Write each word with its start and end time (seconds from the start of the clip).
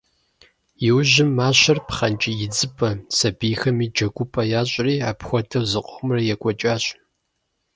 Иужьым 0.87 1.29
мащэр 1.37 1.79
пхъэнкӏий 1.87 2.37
идзыпӏэ, 2.45 2.89
сабийхэми 3.17 3.87
джэгупӏэ 3.93 4.43
ящӏри, 4.59 4.95
апхуэдэу 5.09 5.67
зыкъомрэ 5.71 6.19
екӏуэкӏащ. 6.33 6.83